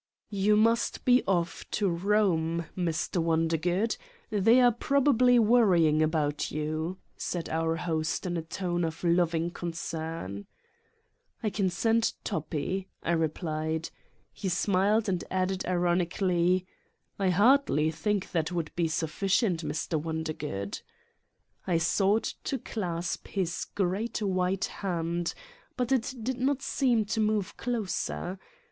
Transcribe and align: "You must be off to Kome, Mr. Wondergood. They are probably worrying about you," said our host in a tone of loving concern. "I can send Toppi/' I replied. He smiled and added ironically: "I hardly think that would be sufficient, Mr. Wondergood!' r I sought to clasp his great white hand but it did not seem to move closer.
"You 0.31 0.57
must 0.57 1.05
be 1.05 1.23
off 1.27 1.69
to 1.69 1.87
Kome, 1.95 2.65
Mr. 2.75 3.21
Wondergood. 3.21 3.97
They 4.31 4.59
are 4.59 4.71
probably 4.71 5.37
worrying 5.37 6.01
about 6.01 6.49
you," 6.49 6.97
said 7.17 7.47
our 7.49 7.75
host 7.75 8.25
in 8.25 8.35
a 8.35 8.41
tone 8.41 8.83
of 8.83 9.03
loving 9.03 9.51
concern. 9.51 10.47
"I 11.43 11.51
can 11.51 11.69
send 11.69 12.13
Toppi/' 12.23 12.87
I 13.03 13.11
replied. 13.11 13.91
He 14.33 14.49
smiled 14.49 15.07
and 15.07 15.23
added 15.29 15.67
ironically: 15.67 16.65
"I 17.19 17.29
hardly 17.29 17.91
think 17.91 18.31
that 18.31 18.51
would 18.51 18.71
be 18.75 18.87
sufficient, 18.87 19.63
Mr. 19.63 20.01
Wondergood!' 20.01 20.81
r 21.67 21.75
I 21.75 21.77
sought 21.77 22.33
to 22.45 22.57
clasp 22.57 23.27
his 23.27 23.65
great 23.75 24.19
white 24.19 24.65
hand 24.65 25.35
but 25.77 25.91
it 25.91 26.15
did 26.23 26.39
not 26.39 26.63
seem 26.63 27.05
to 27.05 27.19
move 27.19 27.55
closer. 27.55 28.39